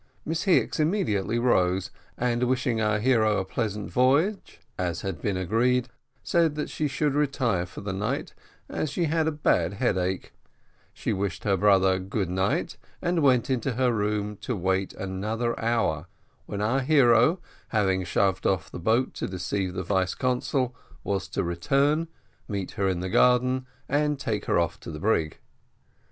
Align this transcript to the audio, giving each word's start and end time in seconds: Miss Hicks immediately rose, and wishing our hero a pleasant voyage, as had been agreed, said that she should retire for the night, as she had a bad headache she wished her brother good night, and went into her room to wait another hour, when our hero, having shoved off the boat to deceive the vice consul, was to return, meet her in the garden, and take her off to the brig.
Miss 0.25 0.45
Hicks 0.45 0.79
immediately 0.79 1.37
rose, 1.37 1.91
and 2.17 2.45
wishing 2.45 2.81
our 2.81 2.97
hero 2.97 3.37
a 3.37 3.45
pleasant 3.45 3.91
voyage, 3.91 4.59
as 4.75 5.01
had 5.01 5.21
been 5.21 5.37
agreed, 5.37 5.89
said 6.23 6.55
that 6.55 6.71
she 6.71 6.87
should 6.87 7.13
retire 7.13 7.67
for 7.67 7.81
the 7.81 7.93
night, 7.93 8.33
as 8.67 8.89
she 8.89 9.03
had 9.03 9.27
a 9.27 9.31
bad 9.31 9.73
headache 9.73 10.33
she 10.91 11.13
wished 11.13 11.43
her 11.43 11.55
brother 11.55 11.99
good 11.99 12.31
night, 12.31 12.77
and 12.99 13.21
went 13.21 13.47
into 13.47 13.73
her 13.73 13.93
room 13.93 14.37
to 14.37 14.55
wait 14.55 14.91
another 14.93 15.53
hour, 15.59 16.07
when 16.47 16.61
our 16.63 16.79
hero, 16.79 17.39
having 17.67 18.03
shoved 18.03 18.47
off 18.47 18.71
the 18.71 18.79
boat 18.79 19.13
to 19.13 19.27
deceive 19.27 19.75
the 19.75 19.83
vice 19.83 20.15
consul, 20.15 20.75
was 21.03 21.27
to 21.27 21.43
return, 21.43 22.07
meet 22.47 22.71
her 22.71 22.87
in 22.87 23.01
the 23.01 23.07
garden, 23.11 23.67
and 23.87 24.17
take 24.19 24.45
her 24.45 24.57
off 24.57 24.79
to 24.79 24.89
the 24.89 24.99
brig. 24.99 25.37